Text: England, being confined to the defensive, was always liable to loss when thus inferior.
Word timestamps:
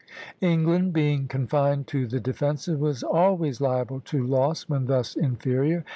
England, 0.41 0.93
being 0.93 1.27
confined 1.27 1.85
to 1.85 2.07
the 2.07 2.19
defensive, 2.19 2.79
was 2.79 3.03
always 3.03 3.61
liable 3.61 3.99
to 3.99 4.25
loss 4.25 4.63
when 4.67 4.87
thus 4.87 5.15
inferior. 5.15 5.85